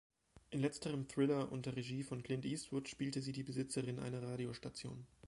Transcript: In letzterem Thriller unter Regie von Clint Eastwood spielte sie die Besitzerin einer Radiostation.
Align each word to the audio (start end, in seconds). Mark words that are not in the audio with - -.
In 0.49 0.61
letzterem 0.61 1.07
Thriller 1.07 1.51
unter 1.51 1.75
Regie 1.75 2.01
von 2.01 2.23
Clint 2.23 2.43
Eastwood 2.43 2.89
spielte 2.89 3.21
sie 3.21 3.33
die 3.33 3.43
Besitzerin 3.43 3.99
einer 3.99 4.23
Radiostation. 4.23 5.05